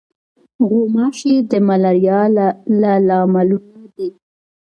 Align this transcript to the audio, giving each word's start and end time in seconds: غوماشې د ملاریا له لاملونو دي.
غوماشې 0.67 1.35
د 1.49 1.53
ملاریا 1.67 2.21
له 2.79 2.87
لاملونو 3.07 3.81
دي. 3.95 4.09